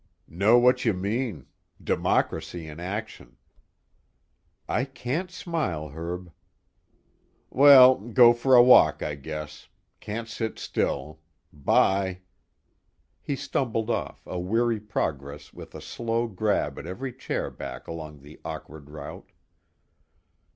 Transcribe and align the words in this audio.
"Know 0.27 0.57
what 0.57 0.83
you 0.83 0.95
mean. 0.95 1.45
Democracy 1.79 2.65
in 2.67 2.79
action." 2.79 3.37
I 4.67 4.83
can't 4.83 5.29
smile, 5.29 5.89
Herb. 5.89 6.31
"Well 7.51 7.99
go 7.99 8.33
for 8.33 8.55
a 8.55 8.63
walk, 8.63 9.03
I 9.03 9.13
guess. 9.13 9.67
Can't 9.99 10.27
sit 10.27 10.57
still. 10.57 11.19
'Bye." 11.53 12.21
He 13.21 13.35
stumbled 13.35 13.91
off, 13.91 14.25
a 14.25 14.39
weary 14.39 14.79
progress 14.79 15.53
with 15.53 15.75
a 15.75 15.81
slow 15.81 16.25
grab 16.25 16.79
at 16.79 16.87
every 16.87 17.13
chair 17.13 17.51
back 17.51 17.87
along 17.87 18.21
the 18.23 18.39
awkward 18.43 18.89
route... 18.89 19.29